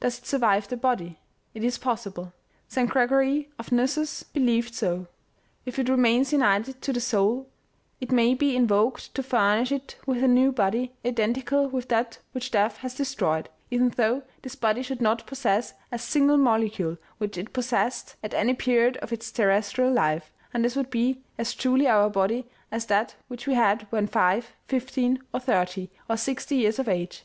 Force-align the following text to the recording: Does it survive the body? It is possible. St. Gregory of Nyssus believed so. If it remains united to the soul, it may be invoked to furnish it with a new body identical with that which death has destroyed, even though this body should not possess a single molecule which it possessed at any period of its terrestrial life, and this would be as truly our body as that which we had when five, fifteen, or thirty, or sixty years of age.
Does 0.00 0.18
it 0.18 0.26
survive 0.26 0.66
the 0.66 0.76
body? 0.76 1.20
It 1.54 1.62
is 1.62 1.78
possible. 1.78 2.32
St. 2.66 2.90
Gregory 2.90 3.48
of 3.60 3.70
Nyssus 3.70 4.24
believed 4.24 4.74
so. 4.74 5.06
If 5.64 5.78
it 5.78 5.88
remains 5.88 6.32
united 6.32 6.82
to 6.82 6.92
the 6.92 7.00
soul, 7.00 7.48
it 8.00 8.10
may 8.10 8.34
be 8.34 8.56
invoked 8.56 9.14
to 9.14 9.22
furnish 9.22 9.70
it 9.70 9.94
with 10.04 10.24
a 10.24 10.26
new 10.26 10.50
body 10.50 10.94
identical 11.06 11.68
with 11.68 11.86
that 11.90 12.18
which 12.32 12.50
death 12.50 12.78
has 12.78 12.96
destroyed, 12.96 13.50
even 13.70 13.90
though 13.90 14.22
this 14.42 14.56
body 14.56 14.82
should 14.82 15.00
not 15.00 15.28
possess 15.28 15.74
a 15.92 15.98
single 16.00 16.38
molecule 16.38 16.96
which 17.18 17.38
it 17.38 17.52
possessed 17.52 18.16
at 18.20 18.34
any 18.34 18.54
period 18.54 18.96
of 18.96 19.12
its 19.12 19.30
terrestrial 19.30 19.92
life, 19.92 20.32
and 20.52 20.64
this 20.64 20.74
would 20.74 20.90
be 20.90 21.22
as 21.38 21.54
truly 21.54 21.86
our 21.86 22.10
body 22.10 22.48
as 22.72 22.86
that 22.86 23.14
which 23.28 23.46
we 23.46 23.54
had 23.54 23.86
when 23.90 24.08
five, 24.08 24.54
fifteen, 24.66 25.22
or 25.32 25.38
thirty, 25.38 25.88
or 26.10 26.16
sixty 26.16 26.56
years 26.56 26.80
of 26.80 26.88
age. 26.88 27.22